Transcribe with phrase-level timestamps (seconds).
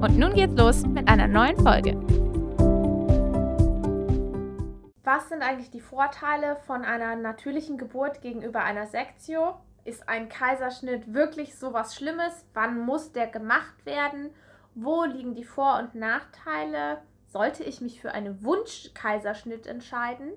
[0.00, 1.96] Und nun geht's los mit einer neuen Folge.
[5.02, 9.56] Was sind eigentlich die Vorteile von einer natürlichen Geburt gegenüber einer Sektio?
[9.84, 12.46] Ist ein Kaiserschnitt wirklich so was Schlimmes?
[12.54, 14.30] Wann muss der gemacht werden?
[14.76, 17.02] Wo liegen die Vor- und Nachteile?
[17.26, 20.30] Sollte ich mich für einen Wunsch-Kaiserschnitt entscheiden?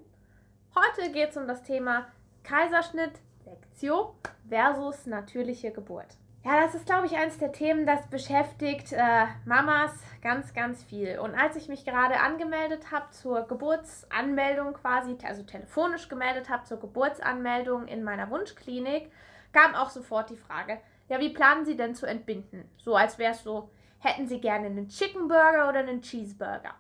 [0.74, 2.08] Heute geht es um das Thema
[2.42, 4.16] Kaiserschnitt, Sektio
[4.50, 6.18] versus natürliche Geburt.
[6.44, 9.92] Ja, das ist, glaube ich, eines der Themen, das beschäftigt äh, Mamas
[10.24, 11.20] ganz, ganz viel.
[11.20, 16.80] Und als ich mich gerade angemeldet habe zur Geburtsanmeldung quasi, also telefonisch gemeldet habe zur
[16.80, 19.12] Geburtsanmeldung in meiner Wunschklinik,
[19.54, 22.68] kam auch sofort die Frage, ja, wie planen Sie denn zu entbinden?
[22.78, 26.74] So als wäre es so, hätten Sie gerne einen Chicken Burger oder einen Cheeseburger?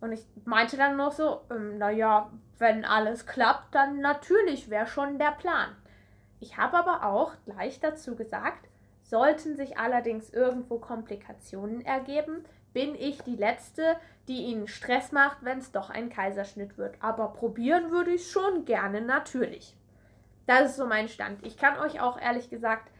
[0.00, 5.18] Und ich meinte dann noch so, ähm, naja, wenn alles klappt, dann natürlich wäre schon
[5.18, 5.74] der Plan.
[6.38, 8.68] Ich habe aber auch gleich dazu gesagt,
[9.08, 15.58] Sollten sich allerdings irgendwo Komplikationen ergeben, bin ich die Letzte, die Ihnen Stress macht, wenn
[15.58, 16.96] es doch ein Kaiserschnitt wird.
[17.00, 19.76] Aber probieren würde ich schon gerne, natürlich.
[20.46, 21.46] Das ist so mein Stand.
[21.46, 22.90] Ich kann euch auch ehrlich gesagt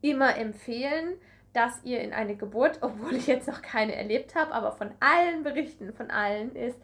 [0.00, 1.14] immer empfehlen,
[1.52, 5.42] dass ihr in eine Geburt, obwohl ich jetzt noch keine erlebt habe, aber von allen
[5.42, 6.78] Berichten, von allen ist,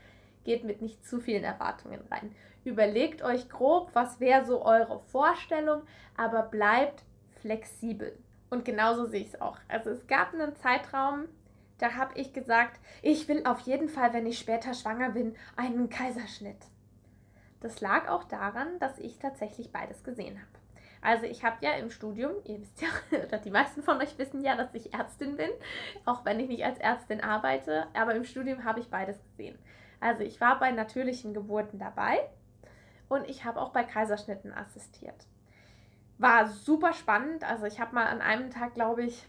[0.44, 2.34] geht mit nicht zu vielen Erwartungen rein.
[2.64, 5.83] Überlegt euch grob, was wäre so eure Vorstellung,
[6.16, 7.02] aber bleibt
[7.41, 8.19] flexibel.
[8.50, 9.58] Und genauso sehe ich es auch.
[9.68, 11.27] Also es gab einen Zeitraum,
[11.78, 15.88] da habe ich gesagt, ich will auf jeden Fall, wenn ich später schwanger bin, einen
[15.88, 16.58] Kaiserschnitt.
[17.60, 20.48] Das lag auch daran, dass ich tatsächlich beides gesehen habe.
[21.00, 22.89] Also ich habe ja im Studium, ihr wisst ja,
[23.27, 25.50] oder die meisten von euch wissen ja, dass ich Ärztin bin,
[26.05, 29.58] auch wenn ich nicht als Ärztin arbeite, aber im Studium habe ich beides gesehen.
[30.00, 32.18] Also ich war bei natürlichen Geburten dabei
[33.08, 35.27] und ich habe auch bei Kaiserschnitten assistiert
[36.18, 37.45] war super spannend.
[37.45, 39.27] Also ich habe mal an einem Tag, glaube ich,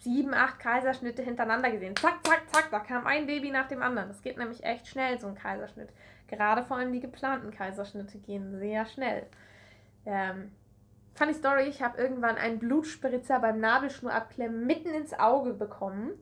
[0.00, 1.96] sieben, acht Kaiserschnitte hintereinander gesehen.
[1.96, 4.08] Zack, zack, zack, da kam ein Baby nach dem anderen.
[4.08, 5.90] Das geht nämlich echt schnell, so ein Kaiserschnitt.
[6.26, 9.26] Gerade vor allem die geplanten Kaiserschnitte gehen sehr schnell.
[10.04, 10.50] Ähm,
[11.14, 16.12] funny Story, ich habe irgendwann einen Blutspritzer beim Nabelschnurabklemmen mitten ins Auge bekommen.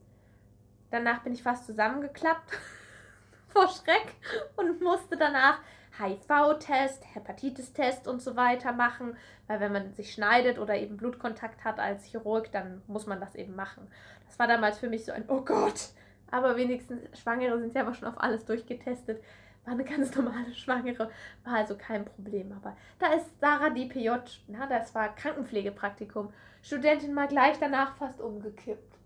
[0.91, 2.59] Danach bin ich fast zusammengeklappt
[3.49, 4.15] vor Schreck
[4.57, 5.61] und musste danach
[5.99, 11.79] HIV-Test, Hepatitis-Test und so weiter machen, weil wenn man sich schneidet oder eben Blutkontakt hat
[11.79, 13.89] als Chirurg, dann muss man das eben machen.
[14.27, 15.91] Das war damals für mich so ein Oh Gott!
[16.31, 19.23] Aber wenigstens Schwangere sind ja immer schon auf alles durchgetestet.
[19.65, 21.11] War eine ganz normale Schwangere,
[21.45, 22.53] war also kein Problem.
[22.53, 24.11] Aber da ist Sarah DPJ,
[24.47, 26.33] na, das war Krankenpflegepraktikum.
[26.63, 28.97] Studentin mal gleich danach fast umgekippt.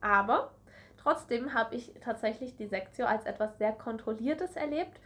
[0.00, 0.52] Aber
[0.98, 5.00] trotzdem habe ich tatsächlich die Sektion als etwas sehr Kontrolliertes erlebt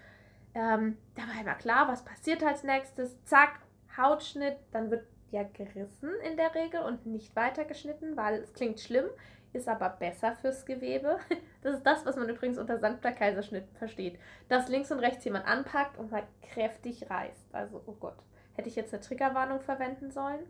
[0.54, 3.22] ähm, da war immer klar, was passiert als nächstes.
[3.24, 3.60] Zack,
[3.96, 9.06] Hautschnitt, dann wird ja gerissen in der Regel und nicht weitergeschnitten, weil es klingt schlimm,
[9.52, 11.18] ist aber besser fürs Gewebe.
[11.62, 14.18] Das ist das, was man übrigens unter sanfter Kaiserschnitt versteht.
[14.48, 16.22] Dass links und rechts jemand anpackt und mal
[16.54, 17.54] kräftig reißt.
[17.54, 18.16] Also, oh Gott,
[18.54, 20.40] hätte ich jetzt eine Triggerwarnung verwenden sollen?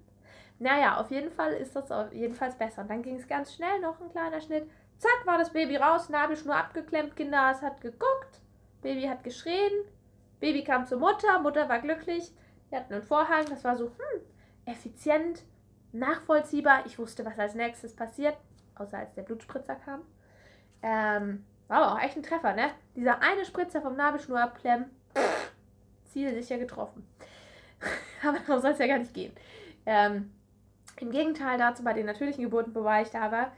[0.60, 2.82] Naja, auf jeden Fall ist das jedenfalls besser.
[2.82, 4.70] Und dann ging es ganz schnell, noch ein kleiner Schnitt.
[4.98, 8.40] Zack, war das Baby raus, Nabelschnur abgeklemmt, Kinder, es hat geguckt.
[8.82, 9.72] Baby hat geschrien.
[10.40, 11.38] Baby kam zur Mutter.
[11.40, 12.32] Mutter war glücklich.
[12.68, 13.46] Wir hatten einen Vorhang.
[13.48, 14.20] Das war so, hm,
[14.64, 15.42] effizient,
[15.92, 16.86] nachvollziehbar.
[16.86, 18.36] Ich wusste, was als nächstes passiert.
[18.74, 20.02] Außer als der Blutspritzer kam.
[20.82, 22.70] Ähm, war aber auch echt ein Treffer, ne?
[22.96, 24.86] Dieser eine Spritzer vom Nabelschnur abklemmen.
[26.04, 27.06] Zielsicher getroffen.
[28.22, 29.32] aber darum soll es ja gar nicht gehen.
[29.86, 30.32] Ähm,
[30.98, 33.52] Im Gegenteil dazu, bei den natürlichen Geburten, wo ich da war,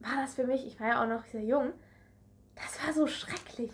[0.00, 1.72] war das für mich, ich war ja auch noch sehr jung,
[2.54, 3.72] das war so schrecklich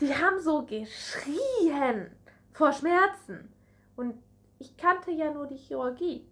[0.00, 2.10] die haben so geschrien
[2.52, 3.52] vor Schmerzen.
[3.96, 4.14] Und
[4.58, 6.26] ich kannte ja nur die Chirurgie.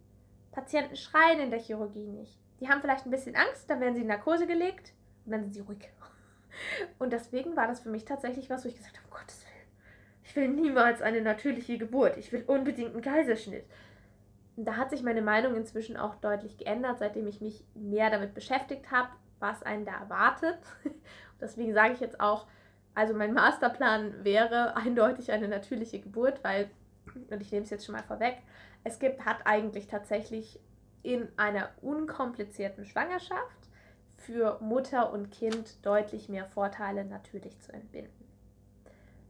[0.53, 2.39] Patienten schreien in der Chirurgie nicht.
[2.61, 4.93] Die haben vielleicht ein bisschen Angst, dann werden sie in Narkose gelegt
[5.25, 5.79] und dann sind sie ruhig.
[6.99, 9.67] Und deswegen war das für mich tatsächlich was, wo ich gesagt habe, um Gottes Willen,
[10.25, 12.17] ich will niemals eine natürliche Geburt.
[12.17, 13.67] Ich will unbedingt einen Kaiserschnitt.
[14.57, 18.33] Und da hat sich meine Meinung inzwischen auch deutlich geändert, seitdem ich mich mehr damit
[18.33, 20.59] beschäftigt habe, was einen da erwartet.
[20.85, 20.95] Und
[21.43, 22.47] deswegen sage ich jetzt auch,
[22.97, 26.71] also mein Masterplan wäre eindeutig eine natürliche Geburt, weil,
[27.31, 28.39] und ich nehme es jetzt schon mal vorweg,
[28.85, 30.59] es gibt, hat eigentlich tatsächlich
[31.03, 33.69] in einer unkomplizierten Schwangerschaft
[34.17, 38.25] für Mutter und Kind deutlich mehr Vorteile natürlich zu entbinden.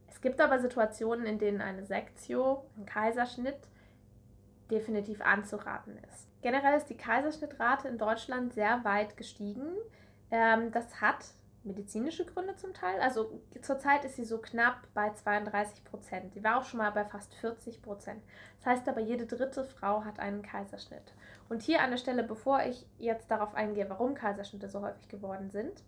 [0.07, 3.59] Es gibt aber Situationen, in denen eine Sektio, ein Kaiserschnitt,
[4.71, 6.29] definitiv anzuraten ist.
[6.41, 9.73] Generell ist die Kaiserschnittrate in Deutschland sehr weit gestiegen.
[10.31, 11.25] Ähm, das hat
[11.67, 12.99] medizinische Gründe zum Teil.
[13.01, 16.33] Also zurzeit ist sie so knapp bei 32 Prozent.
[16.33, 18.23] Sie war auch schon mal bei fast 40 Prozent.
[18.57, 21.13] Das heißt aber, jede dritte Frau hat einen Kaiserschnitt.
[21.49, 25.49] Und hier an der Stelle, bevor ich jetzt darauf eingehe, warum Kaiserschnitte so häufig geworden
[25.49, 25.83] sind,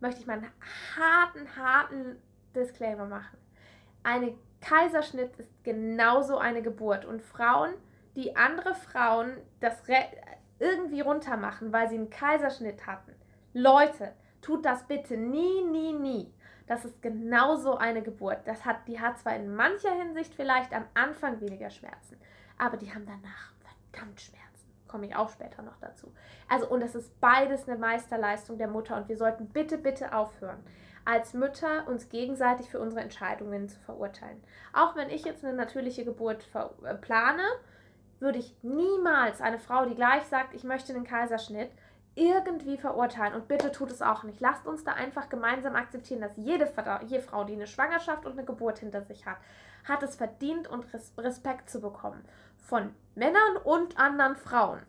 [0.00, 0.52] möchte ich mal einen
[0.96, 2.22] harten, harten
[2.54, 3.38] Disclaimer machen.
[4.02, 7.04] Eine Kaiserschnitt ist genauso eine Geburt.
[7.04, 7.72] Und Frauen,
[8.16, 9.82] die andere Frauen das
[10.58, 13.14] irgendwie runtermachen, weil sie einen Kaiserschnitt hatten,
[13.54, 16.34] Leute, tut das bitte nie, nie, nie.
[16.66, 18.40] Das ist genauso eine Geburt.
[18.46, 22.18] Das hat, die hat zwar in mancher Hinsicht vielleicht am Anfang weniger Schmerzen,
[22.58, 23.52] aber die haben danach
[23.90, 24.42] verdammt Schmerzen.
[24.86, 26.12] Komme ich auch später noch dazu.
[26.48, 30.62] Also, und es ist beides eine Meisterleistung der Mutter und wir sollten bitte, bitte aufhören,
[31.04, 34.42] als Mütter uns gegenseitig für unsere Entscheidungen zu verurteilen.
[34.72, 36.46] Auch wenn ich jetzt eine natürliche Geburt
[36.84, 37.42] äh, plane,
[38.20, 41.70] würde ich niemals eine Frau, die gleich sagt, ich möchte einen Kaiserschnitt,
[42.14, 43.34] irgendwie verurteilen.
[43.34, 44.40] Und bitte tut es auch nicht.
[44.40, 48.78] Lasst uns da einfach gemeinsam akzeptieren, dass jede, Frau, die eine Schwangerschaft und eine Geburt
[48.78, 49.38] hinter sich hat,
[49.84, 50.86] hat es verdient und
[51.18, 52.24] Respekt zu bekommen.
[52.58, 54.80] Von Männern und anderen Frauen.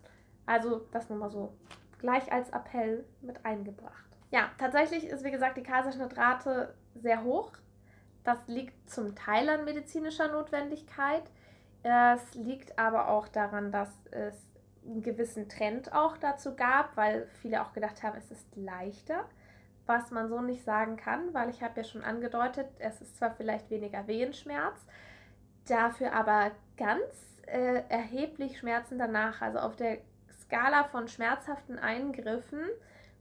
[0.45, 1.53] Also das nur mal so
[1.99, 4.03] gleich als Appell mit eingebracht.
[4.31, 7.51] Ja, tatsächlich ist, wie gesagt, die Kaiserschnittrate sehr hoch.
[8.23, 11.23] Das liegt zum Teil an medizinischer Notwendigkeit.
[11.83, 14.35] Es liegt aber auch daran, dass es
[14.85, 19.25] einen gewissen Trend auch dazu gab, weil viele auch gedacht haben, es ist leichter,
[19.85, 23.31] was man so nicht sagen kann, weil ich habe ja schon angedeutet, es ist zwar
[23.31, 24.85] vielleicht weniger Wehenschmerz,
[25.67, 29.41] dafür aber ganz äh, erheblich Schmerzen danach.
[29.41, 29.99] Also auf der
[30.41, 32.61] Skala von schmerzhaften Eingriffen,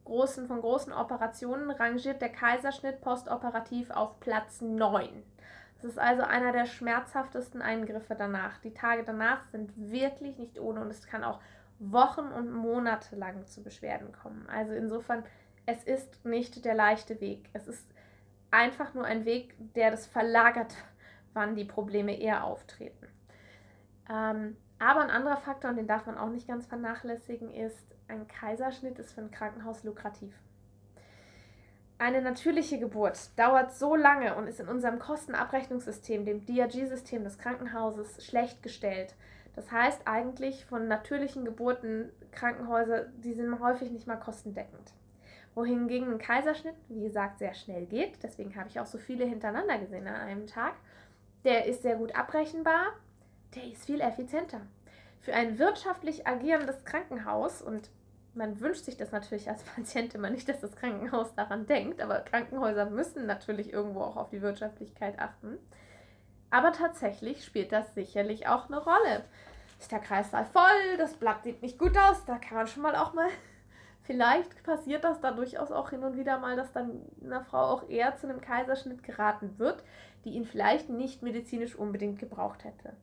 [0.05, 5.23] großen, von großen Operationen, rangiert der Kaiserschnitt postoperativ auf Platz 9.
[5.83, 8.59] Das ist also einer der schmerzhaftesten Eingriffe danach.
[8.59, 11.41] Die Tage danach sind wirklich nicht ohne und es kann auch
[11.81, 14.49] Wochen und Monate lang zu Beschwerden kommen.
[14.49, 15.25] Also insofern,
[15.67, 17.51] es ist nicht der leichte Weg.
[17.53, 17.93] Es ist
[18.53, 20.77] einfach nur ein Weg, der das verlagert,
[21.33, 23.09] wann die Probleme eher auftreten.
[24.09, 28.29] Ähm, aber ein anderer Faktor, und den darf man auch nicht ganz vernachlässigen, ist, ein
[28.29, 30.33] Kaiserschnitt ist für ein Krankenhaus lukrativ.
[32.03, 38.27] Eine natürliche Geburt dauert so lange und ist in unserem Kostenabrechnungssystem, dem DRG-System des Krankenhauses,
[38.27, 39.15] schlecht gestellt.
[39.55, 44.95] Das heißt eigentlich von natürlichen Geburten Krankenhäuser, die sind häufig nicht mal kostendeckend.
[45.55, 49.79] Wohingegen ein Kaiserschnitt, wie gesagt, sehr schnell geht, deswegen habe ich auch so viele hintereinander
[49.79, 50.75] gesehen an einem Tag,
[51.45, 52.95] der ist sehr gut abrechenbar,
[53.55, 54.63] der ist viel effizienter.
[55.21, 57.91] Für ein wirtschaftlich agierendes Krankenhaus und
[58.35, 62.21] man wünscht sich das natürlich als Patient immer nicht, dass das Krankenhaus daran denkt, aber
[62.21, 65.59] Krankenhäuser müssen natürlich irgendwo auch auf die Wirtschaftlichkeit achten.
[66.51, 69.25] Aber tatsächlich spielt das sicherlich auch eine Rolle.
[69.79, 72.95] Ist der Kreislauf voll, das Blatt sieht nicht gut aus, da kann man schon mal
[72.95, 73.29] auch mal.
[74.05, 77.89] Vielleicht passiert das da durchaus auch hin und wieder mal, dass dann einer Frau auch
[77.89, 79.83] eher zu einem Kaiserschnitt geraten wird,
[80.25, 82.95] die ihn vielleicht nicht medizinisch unbedingt gebraucht hätte.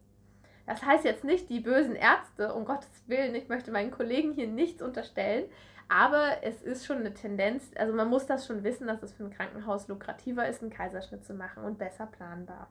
[0.69, 4.47] Das heißt jetzt nicht die bösen Ärzte, um Gottes Willen, ich möchte meinen Kollegen hier
[4.47, 5.49] nichts unterstellen,
[5.87, 9.23] aber es ist schon eine Tendenz, also man muss das schon wissen, dass es für
[9.23, 12.69] ein Krankenhaus lukrativer ist, einen Kaiserschnitt zu machen und besser planbar.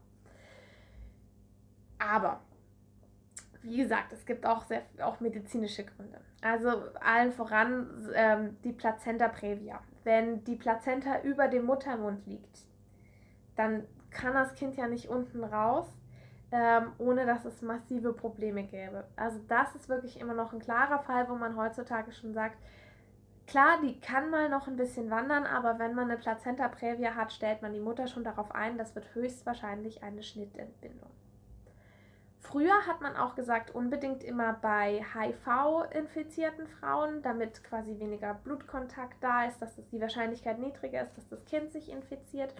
[1.98, 2.40] Aber,
[3.62, 6.20] wie gesagt, es gibt auch, sehr, auch medizinische Gründe.
[6.40, 6.68] Also
[7.00, 9.80] allen voran ähm, die Plazenta previa.
[10.04, 12.60] Wenn die Plazenta über dem Muttermund liegt,
[13.56, 15.98] dann kann das Kind ja nicht unten raus
[16.50, 19.04] ähm, ohne dass es massive Probleme gäbe.
[19.16, 22.58] Also das ist wirklich immer noch ein klarer Fall, wo man heutzutage schon sagt,
[23.46, 27.32] klar, die kann mal noch ein bisschen wandern, aber wenn man eine Plazenta previa hat,
[27.32, 31.10] stellt man die Mutter schon darauf ein, das wird höchstwahrscheinlich eine Schnittentbindung.
[32.40, 39.44] Früher hat man auch gesagt, unbedingt immer bei HIV-infizierten Frauen, damit quasi weniger Blutkontakt da
[39.44, 42.54] ist, dass die Wahrscheinlichkeit niedriger ist, dass das Kind sich infiziert.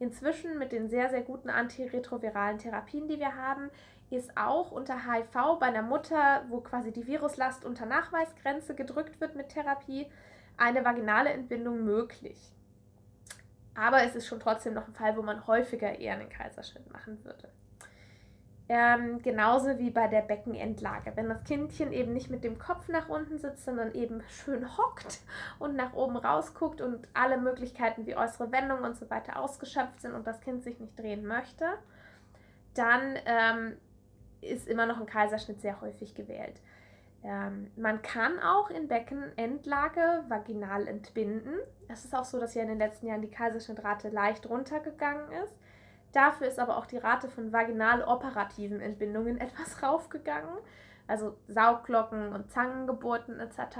[0.00, 3.70] Inzwischen mit den sehr, sehr guten antiretroviralen Therapien, die wir haben,
[4.10, 9.34] ist auch unter HIV bei einer Mutter, wo quasi die Viruslast unter Nachweisgrenze gedrückt wird
[9.34, 10.06] mit Therapie,
[10.56, 12.52] eine vaginale Entbindung möglich.
[13.74, 17.24] Aber es ist schon trotzdem noch ein Fall, wo man häufiger eher einen Kaiserschnitt machen
[17.24, 17.48] würde.
[18.70, 21.12] Ähm, genauso wie bei der Beckenendlage.
[21.14, 25.20] Wenn das Kindchen eben nicht mit dem Kopf nach unten sitzt, sondern eben schön hockt
[25.58, 30.12] und nach oben rausguckt und alle Möglichkeiten wie äußere Wendungen und so weiter ausgeschöpft sind
[30.12, 31.64] und das Kind sich nicht drehen möchte,
[32.74, 33.76] dann ähm,
[34.42, 36.60] ist immer noch ein Kaiserschnitt sehr häufig gewählt.
[37.24, 41.54] Ähm, man kann auch in Beckenendlage vaginal entbinden.
[41.88, 45.54] Es ist auch so, dass ja in den letzten Jahren die Kaiserschnittrate leicht runtergegangen ist.
[46.12, 50.56] Dafür ist aber auch die Rate von vaginal operativen Entbindungen etwas raufgegangen.
[51.06, 53.78] Also Sauglocken und Zangengeburten etc.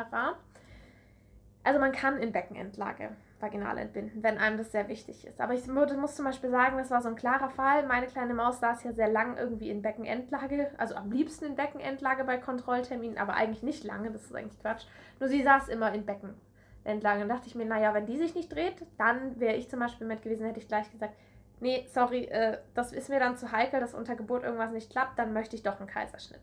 [1.62, 5.40] Also man kann in Beckenendlage vaginal entbinden, wenn einem das sehr wichtig ist.
[5.40, 7.87] Aber ich muss zum Beispiel sagen, das war so ein klarer Fall.
[7.87, 12.25] Meine kleine Maus saß ja sehr lang irgendwie in Beckenendlage, also am liebsten in Beckenendlage
[12.25, 14.87] bei Kontrollterminen, aber eigentlich nicht lange, das ist eigentlich Quatsch.
[15.20, 17.23] Nur sie saß immer in Beckenendlage.
[17.23, 20.06] Und dachte ich mir, naja, wenn die sich nicht dreht, dann wäre ich zum Beispiel
[20.06, 21.14] mit gewesen, hätte ich gleich gesagt,
[21.61, 25.19] nee, sorry, äh, das ist mir dann zu heikel, dass unter Geburt irgendwas nicht klappt,
[25.19, 26.41] dann möchte ich doch einen Kaiserschnitt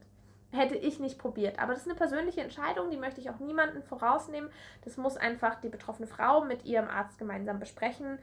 [0.55, 1.59] hätte ich nicht probiert.
[1.59, 4.49] Aber das ist eine persönliche Entscheidung, die möchte ich auch niemanden vorausnehmen.
[4.83, 8.19] Das muss einfach die betroffene Frau mit ihrem Arzt gemeinsam besprechen,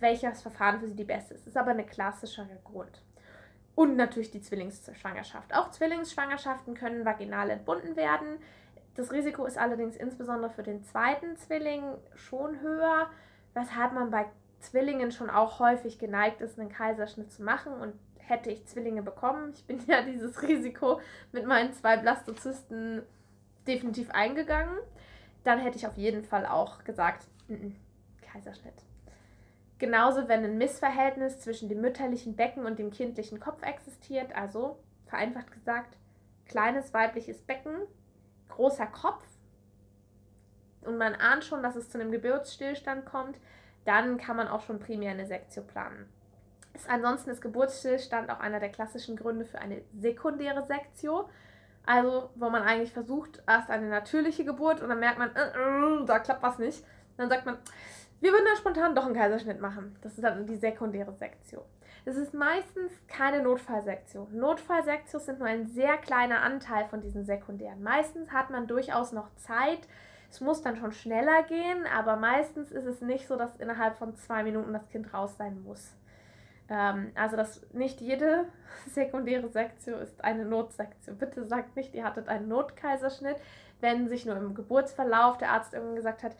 [0.00, 1.42] welches Verfahren für sie die beste ist.
[1.42, 3.02] Das ist aber ein klassischerer Grund.
[3.74, 5.54] Und natürlich die Zwillingsschwangerschaft.
[5.54, 8.38] Auch Zwillingsschwangerschaften können vaginal entbunden werden.
[8.94, 11.82] Das Risiko ist allerdings insbesondere für den zweiten Zwilling
[12.14, 13.08] schon höher,
[13.54, 14.26] weshalb man bei
[14.62, 19.52] Zwillingen schon auch häufig geneigt ist, einen Kaiserschnitt zu machen und hätte ich Zwillinge bekommen.
[19.54, 21.00] Ich bin ja dieses Risiko
[21.32, 23.02] mit meinen zwei Blastozysten
[23.66, 24.76] definitiv eingegangen.
[25.44, 27.74] Dann hätte ich auf jeden Fall auch gesagt, n -n,
[28.24, 28.84] Kaiserschnitt.
[29.78, 35.50] Genauso, wenn ein Missverhältnis zwischen dem mütterlichen Becken und dem kindlichen Kopf existiert, also vereinfacht
[35.50, 35.96] gesagt,
[36.46, 37.74] kleines weibliches Becken,
[38.48, 39.24] großer Kopf
[40.82, 43.38] und man ahnt schon, dass es zu einem Geburtsstillstand kommt,
[43.84, 46.08] dann kann man auch schon primär eine Sektio planen.
[46.74, 51.28] Ist ansonsten ist Geburtsstillstand auch einer der klassischen Gründe für eine sekundäre Sektio.
[51.84, 56.06] Also, wo man eigentlich versucht, erst eine natürliche Geburt und dann merkt man, äh, äh,
[56.06, 56.84] da klappt was nicht.
[57.16, 57.58] Dann sagt man,
[58.20, 59.96] wir würden da spontan doch einen Kaiserschnitt machen.
[60.00, 61.64] Das ist dann die sekundäre Sektion.
[62.04, 64.36] Es ist meistens keine Notfallsektion.
[64.36, 67.82] Notfallsektionen sind nur ein sehr kleiner Anteil von diesen sekundären.
[67.82, 69.80] Meistens hat man durchaus noch Zeit.
[70.32, 74.16] Es muss dann schon schneller gehen, aber meistens ist es nicht so, dass innerhalb von
[74.16, 75.94] zwei Minuten das Kind raus sein muss.
[76.70, 78.46] Ähm, also, dass nicht jede
[78.86, 81.18] sekundäre Sektion ist eine Notsektion.
[81.18, 83.36] Bitte sagt nicht, ihr hattet einen Notkaiserschnitt,
[83.80, 86.34] wenn sich nur im Geburtsverlauf der Arzt irgendwann gesagt hat,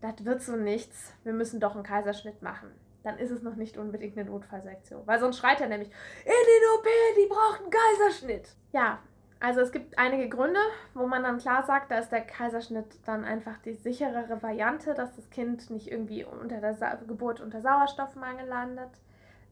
[0.00, 2.72] das wird so nichts, wir müssen doch einen Kaiserschnitt machen.
[3.04, 5.06] Dann ist es noch nicht unbedingt eine Notfallsektion.
[5.06, 5.88] Weil sonst schreit er nämlich,
[6.24, 8.56] in den OP, die braucht einen Kaiserschnitt.
[8.72, 8.98] Ja,
[9.40, 10.60] also es gibt einige Gründe,
[10.94, 15.16] wo man dann klar sagt, da ist der Kaiserschnitt dann einfach die sicherere Variante, dass
[15.16, 18.90] das Kind nicht irgendwie unter der Sa Geburt unter Sauerstoffmangel landet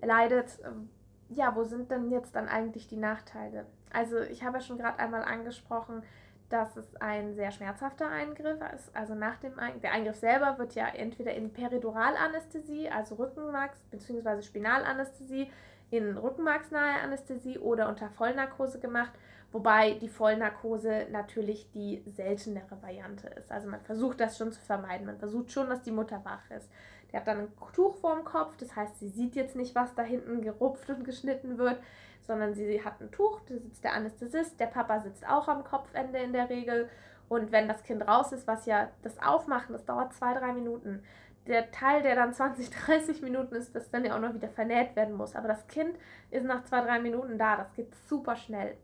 [0.02, 0.90] leidet, ähm,
[1.28, 3.66] ja, wo sind denn jetzt dann eigentlich die Nachteile?
[3.92, 6.02] Also ich habe ja schon gerade einmal angesprochen,
[6.49, 8.95] dass es ein sehr schmerzhafter Eingriff ist.
[8.97, 14.40] Also nach dem Eingriff, der Eingriff selber wird ja entweder in Periduralanästhesie, also Rückenmarks- bzw.
[14.40, 15.50] Spinalanästhesie,
[15.90, 19.12] in rückenmarksnahe Anästhesie oder unter Vollnarkose gemacht,
[19.52, 23.50] wobei die Vollnarkose natürlich die seltenere Variante ist.
[23.50, 25.07] Also man versucht das schon zu vermeiden.
[25.07, 26.71] Man versucht schon, dass die Mutter wach ist.
[27.11, 30.02] Der hat dann ein Tuch vorm Kopf, das heißt, sie sieht jetzt nicht, was da
[30.02, 31.78] hinten gerupft und geschnitten wird,
[32.26, 36.18] sondern sie hat ein Tuch, da sitzt der Anästhesist, der Papa sitzt auch am Kopfende
[36.18, 36.90] in der Regel.
[37.30, 41.02] Und wenn das Kind raus ist, was ja das Aufmachen, das dauert zwei, drei Minuten.
[41.49, 44.95] Der Teil, der dann 20, 30 Minuten ist, das dann ja auch noch wieder vernäht
[44.97, 45.35] werden muss.
[45.35, 45.97] Aber das Kind
[46.31, 47.57] ist nach zwei, drei Minuten da.
[47.57, 48.76] Das geht super schnell.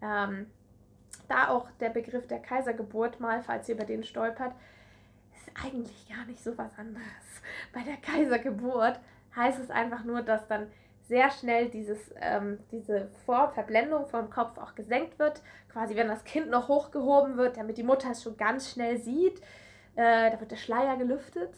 [0.00, 0.46] Ähm,
[1.28, 4.54] da auch der Begriff der Kaisergeburt mal, falls ihr über den stolpert,
[5.34, 7.04] ist eigentlich gar nicht so was anderes.
[7.72, 9.00] Bei der Kaisergeburt
[9.36, 10.68] heißt es einfach nur, dass dann
[11.08, 15.42] sehr schnell dieses, ähm, diese Vorverblendung vom Kopf auch gesenkt wird.
[15.72, 19.40] Quasi, wenn das Kind noch hochgehoben wird, damit die Mutter es schon ganz schnell sieht.
[19.96, 21.50] Äh, da wird der Schleier gelüftet.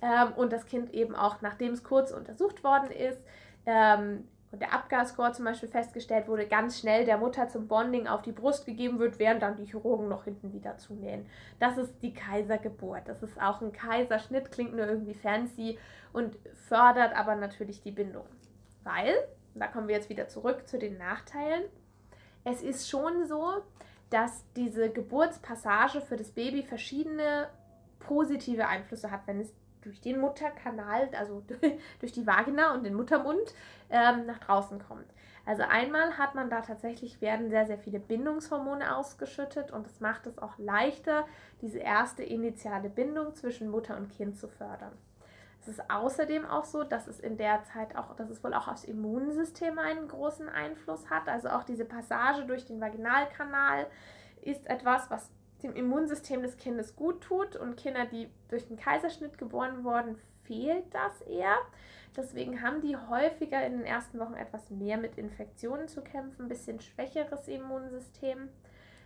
[0.00, 3.22] Ähm, und das Kind eben auch, nachdem es kurz untersucht worden ist,
[3.66, 8.22] ähm, und der Abgasscore zum Beispiel festgestellt wurde, ganz schnell der Mutter zum Bonding auf
[8.22, 11.26] die Brust gegeben wird, während dann die Chirurgen noch hinten wieder zunähen.
[11.58, 13.02] Das ist die Kaisergeburt.
[13.06, 15.78] Das ist auch ein Kaiserschnitt, klingt nur irgendwie fancy
[16.14, 18.24] und fördert aber natürlich die Bindung.
[18.84, 19.14] Weil,
[19.54, 21.64] da kommen wir jetzt wieder zurück zu den Nachteilen,
[22.44, 23.62] es ist schon so,
[24.08, 27.48] dass diese Geburtspassage für das Baby verschiedene
[27.98, 31.42] positive Einflüsse hat, wenn es durch den Mutterkanal, also
[32.00, 33.54] durch die Vagina und den Muttermund,
[33.90, 35.06] ähm, nach draußen kommt.
[35.46, 40.26] Also einmal hat man da tatsächlich, werden sehr, sehr viele Bindungshormone ausgeschüttet und das macht
[40.26, 41.26] es auch leichter,
[41.62, 44.92] diese erste initiale Bindung zwischen Mutter und Kind zu fördern.
[45.60, 48.68] Es ist außerdem auch so, dass es in der Zeit auch, dass es wohl auch
[48.68, 51.28] aufs Immunsystem einen großen Einfluss hat.
[51.28, 53.86] Also auch diese Passage durch den Vaginalkanal
[54.42, 55.30] ist etwas, was
[55.62, 60.94] dem Immunsystem des Kindes gut tut und Kinder, die durch den Kaiserschnitt geboren wurden, fehlt
[60.94, 61.56] das eher.
[62.16, 66.48] Deswegen haben die häufiger in den ersten Wochen etwas mehr mit Infektionen zu kämpfen, ein
[66.48, 68.48] bisschen schwächeres Immunsystem.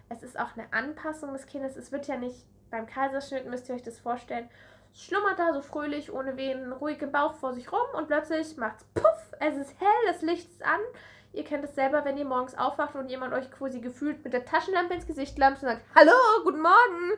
[0.09, 1.77] Es ist auch eine Anpassung des Kindes.
[1.77, 4.49] Es wird ja nicht beim Kaiserschnitt, müsst ihr euch das vorstellen,
[4.95, 8.85] schlummert da so fröhlich, ohne Wehen, ruhig im Bauch vor sich rum und plötzlich macht's
[8.95, 10.81] puff, es ist hell, das Licht ist an.
[11.33, 14.45] Ihr kennt es selber, wenn ihr morgens aufwacht und jemand euch quasi gefühlt mit der
[14.45, 16.13] Taschenlampe ins Gesicht lampt und sagt, hallo,
[16.45, 17.13] guten Morgen,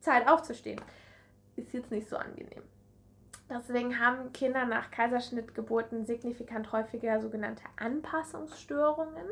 [0.00, 0.80] Zeit aufzustehen.
[1.56, 2.62] Ist jetzt nicht so angenehm.
[3.48, 9.26] Deswegen haben Kinder nach Kaiserschnittgeburten signifikant häufiger sogenannte Anpassungsstörungen.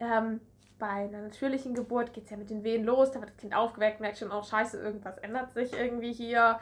[0.00, 0.40] Ähm,
[0.78, 3.54] bei einer natürlichen Geburt geht es ja mit den Wehen los, da wird das Kind
[3.54, 6.60] aufgeweckt, merkt schon, oh scheiße, irgendwas ändert sich irgendwie hier.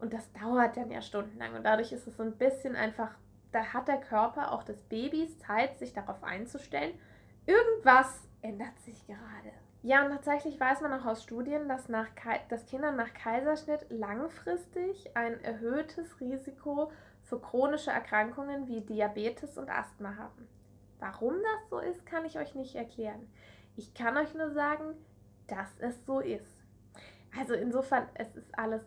[0.00, 1.54] Und das dauert dann ja stundenlang.
[1.54, 3.10] Und dadurch ist es so ein bisschen einfach,
[3.52, 6.98] da hat der Körper auch des Babys Zeit, sich darauf einzustellen.
[7.46, 9.52] Irgendwas ändert sich gerade.
[9.82, 12.08] Ja, und tatsächlich weiß man auch aus Studien, dass, nach,
[12.48, 16.90] dass Kinder nach Kaiserschnitt langfristig ein erhöhtes Risiko
[17.22, 20.48] für chronische Erkrankungen wie Diabetes und Asthma haben.
[20.98, 23.30] Warum das so ist, kann ich euch nicht erklären.
[23.76, 24.94] Ich kann euch nur sagen,
[25.46, 26.64] dass es so ist.
[27.38, 28.82] Also insofern, es ist alles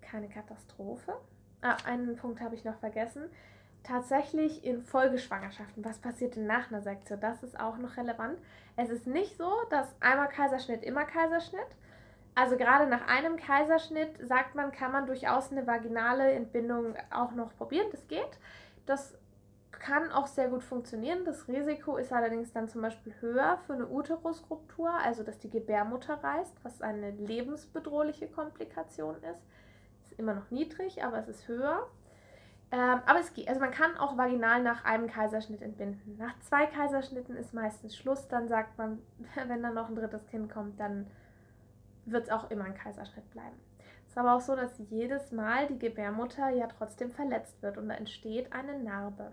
[0.00, 1.14] keine Katastrophe.
[1.60, 3.30] Ah, einen Punkt habe ich noch vergessen.
[3.82, 7.18] Tatsächlich in Folgeschwangerschaften, was passiert denn nach einer Sektion?
[7.20, 8.38] Das ist auch noch relevant.
[8.76, 11.66] Es ist nicht so, dass einmal Kaiserschnitt, immer Kaiserschnitt.
[12.34, 17.56] Also gerade nach einem Kaiserschnitt sagt man, kann man durchaus eine vaginale Entbindung auch noch
[17.56, 17.88] probieren.
[17.90, 18.38] Das geht.
[18.86, 19.18] Das
[19.72, 21.24] kann auch sehr gut funktionieren.
[21.24, 26.22] Das Risiko ist allerdings dann zum Beispiel höher für eine Uterusruptur, also dass die Gebärmutter
[26.22, 29.42] reißt, was eine lebensbedrohliche Komplikation ist.
[30.02, 31.86] Ist immer noch niedrig, aber es ist höher.
[32.72, 33.48] Ähm, aber es geht.
[33.48, 36.16] Also man kann auch vaginal nach einem Kaiserschnitt entbinden.
[36.18, 38.28] Nach zwei Kaiserschnitten ist meistens Schluss.
[38.28, 38.98] Dann sagt man,
[39.46, 41.06] wenn dann noch ein drittes Kind kommt, dann
[42.06, 43.58] wird es auch immer ein Kaiserschnitt bleiben.
[44.04, 47.88] Es ist aber auch so, dass jedes Mal die Gebärmutter ja trotzdem verletzt wird und
[47.88, 49.32] da entsteht eine Narbe.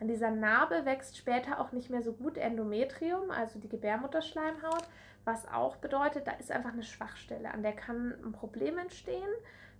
[0.00, 4.88] An dieser Narbe wächst später auch nicht mehr so gut Endometrium, also die Gebärmutterschleimhaut,
[5.24, 9.28] was auch bedeutet, da ist einfach eine Schwachstelle, an der kann ein Problem entstehen.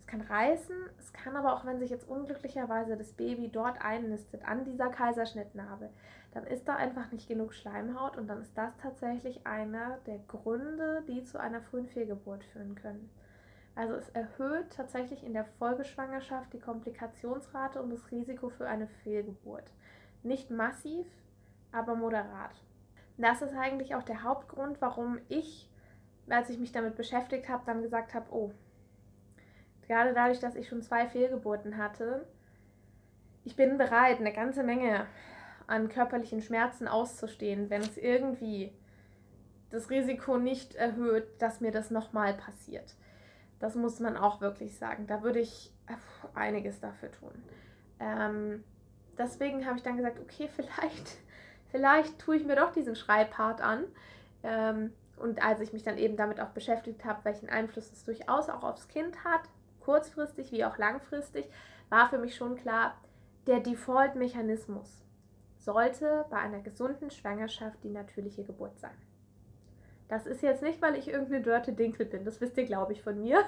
[0.03, 4.45] Es kann reißen, es kann aber auch, wenn sich jetzt unglücklicherweise das Baby dort einnistet,
[4.45, 5.89] an dieser Kaiserschnittnarbe,
[6.33, 11.03] dann ist da einfach nicht genug Schleimhaut und dann ist das tatsächlich einer der Gründe,
[11.07, 13.11] die zu einer frühen Fehlgeburt führen können.
[13.75, 19.71] Also es erhöht tatsächlich in der Folgeschwangerschaft die Komplikationsrate und das Risiko für eine Fehlgeburt.
[20.23, 21.07] Nicht massiv,
[21.71, 22.61] aber moderat.
[23.17, 25.71] Das ist eigentlich auch der Hauptgrund, warum ich,
[26.29, 28.53] als ich mich damit beschäftigt habe, dann gesagt habe, oh,
[29.93, 32.27] gerade dadurch, dass ich schon zwei Fehlgeburten hatte,
[33.45, 35.07] ich bin bereit, eine ganze Menge
[35.67, 38.73] an körperlichen Schmerzen auszustehen, wenn es irgendwie
[39.71, 42.95] das Risiko nicht erhöht, dass mir das nochmal passiert.
[43.59, 45.07] Das muss man auch wirklich sagen.
[45.07, 45.73] Da würde ich
[46.35, 47.33] einiges dafür tun.
[48.01, 48.65] Ähm,
[49.19, 51.19] deswegen habe ich dann gesagt, okay, vielleicht,
[51.71, 53.85] vielleicht tue ich mir doch diesen Schreibpart an.
[54.43, 58.49] Ähm, und als ich mich dann eben damit auch beschäftigt habe, welchen Einfluss es durchaus
[58.49, 59.43] auch aufs Kind hat,
[59.83, 61.47] kurzfristig wie auch langfristig,
[61.91, 62.97] war für mich schon klar,
[63.47, 65.03] der Default-Mechanismus
[65.59, 68.97] sollte bei einer gesunden Schwangerschaft die natürliche Geburt sein.
[70.09, 73.03] Das ist jetzt nicht, weil ich irgendeine Dörte Dinkel bin, das wisst ihr, glaube ich,
[73.03, 73.45] von mir.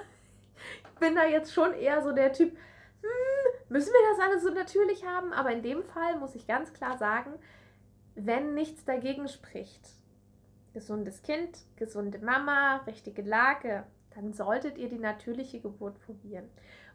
[0.83, 4.49] Ich bin da jetzt schon eher so der Typ, hm, müssen wir das alles so
[4.51, 5.33] natürlich haben?
[5.33, 7.33] Aber in dem Fall muss ich ganz klar sagen,
[8.15, 9.89] wenn nichts dagegen spricht,
[10.73, 16.49] gesundes Kind, gesunde Mama, richtige Lage, dann solltet ihr die natürliche Geburt probieren.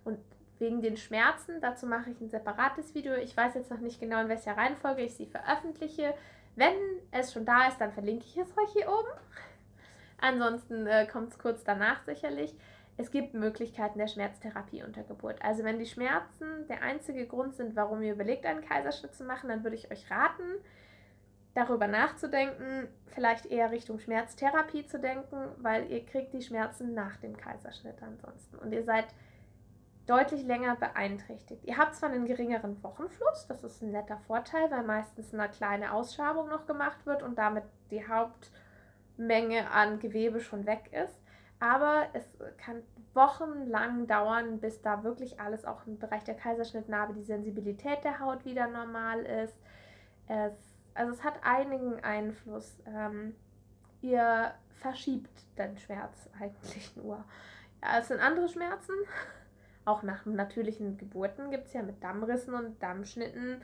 [0.05, 0.19] Und
[0.59, 3.15] wegen den Schmerzen, dazu mache ich ein separates Video.
[3.15, 6.15] Ich weiß jetzt noch nicht genau, in welcher Reihenfolge ich sie veröffentliche.
[6.57, 6.75] Wenn
[7.13, 9.09] es schon da ist, dann verlinke ich es euch hier oben.
[10.21, 12.55] Ansonsten äh, kommt es kurz danach sicherlich
[13.01, 15.43] es gibt Möglichkeiten der Schmerztherapie unter Geburt.
[15.43, 19.49] Also wenn die Schmerzen der einzige Grund sind, warum ihr überlegt, einen Kaiserschnitt zu machen,
[19.49, 20.45] dann würde ich euch raten,
[21.55, 27.37] darüber nachzudenken, vielleicht eher Richtung Schmerztherapie zu denken, weil ihr kriegt die Schmerzen nach dem
[27.37, 28.57] Kaiserschnitt ansonsten.
[28.59, 29.07] Und ihr seid
[30.07, 31.65] deutlich länger beeinträchtigt.
[31.65, 35.93] Ihr habt zwar einen geringeren Wochenfluss, das ist ein netter Vorteil, weil meistens eine kleine
[35.93, 41.21] Ausschabung noch gemacht wird und damit die Hauptmenge an Gewebe schon weg ist.
[41.61, 42.25] Aber es
[42.57, 42.83] kann
[43.13, 48.45] wochenlang dauern, bis da wirklich alles auch im Bereich der Kaiserschnittnarbe, die Sensibilität der Haut
[48.45, 49.55] wieder normal ist.
[50.27, 50.70] Es,
[51.01, 52.77] also es hat einigen Einfluss.
[52.87, 53.35] Ähm,
[54.03, 57.25] ihr verschiebt den Schmerz eigentlich nur.
[57.83, 58.93] Ja, es sind andere Schmerzen.
[59.87, 63.63] Auch nach natürlichen Geburten gibt es ja mit Dammrissen und Dammschnitten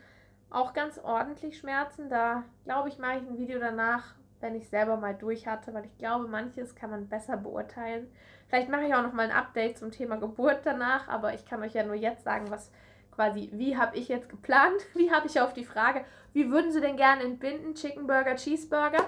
[0.49, 2.09] auch ganz ordentlich Schmerzen.
[2.09, 5.85] Da glaube ich, mache ich ein Video danach, wenn ich selber mal durch hatte, weil
[5.85, 8.11] ich glaube, manches kann man besser beurteilen.
[8.49, 11.63] Vielleicht mache ich auch noch mal ein Update zum Thema Geburt danach, aber ich kann
[11.63, 12.71] euch ja nur jetzt sagen, was
[13.17, 14.81] quasi, wie habe ich jetzt geplant?
[14.95, 17.75] Wie habe ich auf die Frage, wie würden Sie denn gerne entbinden?
[17.75, 19.03] Chicken Burger, Cheeseburger?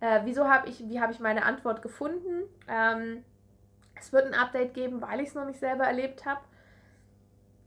[0.00, 2.42] Äh, wieso habe ich, wie habe ich meine Antwort gefunden?
[2.68, 3.24] Ähm,
[3.98, 6.40] es wird ein Update geben, weil ich es noch nicht selber erlebt habe.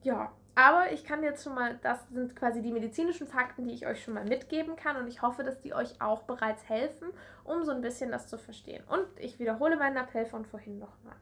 [0.03, 3.87] Ja, aber ich kann jetzt schon mal, das sind quasi die medizinischen Fakten, die ich
[3.87, 7.09] euch schon mal mitgeben kann und ich hoffe, dass die euch auch bereits helfen,
[7.43, 8.83] um so ein bisschen das zu verstehen.
[8.89, 11.15] Und ich wiederhole meinen Appell von vorhin nochmal.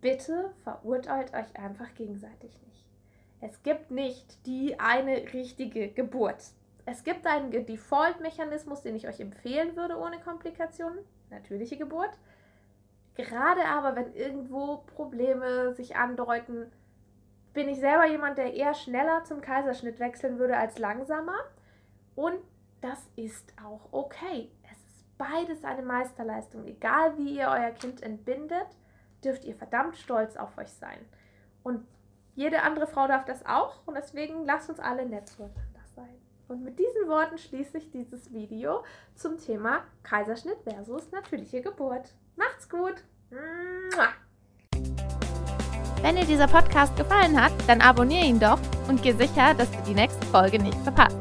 [0.00, 2.84] Bitte verurteilt euch einfach gegenseitig nicht.
[3.40, 6.42] Es gibt nicht die eine richtige Geburt.
[6.86, 10.98] Es gibt einen Default-Mechanismus, den ich euch empfehlen würde ohne Komplikationen.
[11.30, 12.16] Natürliche Geburt.
[13.14, 16.70] Gerade aber, wenn irgendwo Probleme sich andeuten,
[17.52, 21.38] bin ich selber jemand, der eher schneller zum Kaiserschnitt wechseln würde als langsamer.
[22.14, 22.38] Und
[22.82, 24.50] das ist auch okay.
[24.70, 26.66] Es ist beides eine Meisterleistung.
[26.66, 28.68] Egal wie ihr euer Kind entbindet,
[29.24, 30.98] dürft ihr verdammt stolz auf euch sein.
[31.62, 31.84] Und
[32.36, 33.80] jede andere Frau darf das auch.
[33.86, 36.14] Und deswegen lasst uns alle nett zueinander sein.
[36.48, 38.84] Und mit diesen Worten schließe ich dieses Video
[39.16, 42.14] zum Thema Kaiserschnitt versus natürliche Geburt.
[42.36, 43.02] Macht's gut!
[46.02, 49.78] Wenn dir dieser Podcast gefallen hat, dann abonniere ihn doch und geh sicher, dass du
[49.88, 51.16] die nächste Folge nicht verpasst.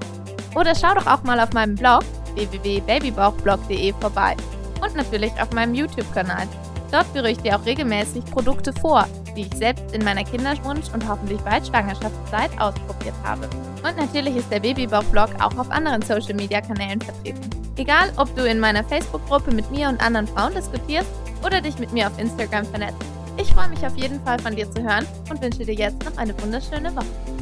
[0.56, 2.04] Oder schau doch auch mal auf meinem Blog
[2.36, 4.36] www.babybauchblog.de vorbei
[4.84, 6.48] und natürlich auf meinem YouTube-Kanal.
[6.96, 9.06] Dort führe ich dir auch regelmäßig Produkte vor,
[9.36, 13.50] die ich selbst in meiner Kinderwunsch- und hoffentlich bald Schwangerschaftszeit ausprobiert habe.
[13.84, 17.50] Und natürlich ist der Babybauch-Blog auch auf anderen Social-Media-Kanälen vertreten.
[17.76, 21.10] Egal, ob du in meiner Facebook-Gruppe mit mir und anderen Frauen diskutierst
[21.46, 23.04] oder dich mit mir auf Instagram vernetzt.
[23.36, 26.16] Ich freue mich auf jeden Fall von dir zu hören und wünsche dir jetzt noch
[26.16, 27.35] eine wunderschöne Woche.